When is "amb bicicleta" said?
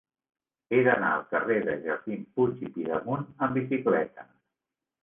3.45-4.31